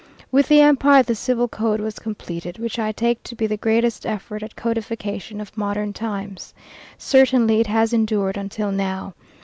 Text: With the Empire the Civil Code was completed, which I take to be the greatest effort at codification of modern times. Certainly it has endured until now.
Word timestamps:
With 0.31 0.47
the 0.47 0.61
Empire 0.61 1.03
the 1.03 1.13
Civil 1.13 1.47
Code 1.47 1.79
was 1.79 1.99
completed, 1.99 2.57
which 2.57 2.79
I 2.79 2.91
take 2.91 3.21
to 3.21 3.35
be 3.35 3.45
the 3.45 3.55
greatest 3.55 4.03
effort 4.03 4.41
at 4.41 4.55
codification 4.55 5.39
of 5.39 5.55
modern 5.55 5.93
times. 5.93 6.55
Certainly 6.97 7.59
it 7.59 7.67
has 7.67 7.93
endured 7.93 8.35
until 8.35 8.71
now. 8.71 9.13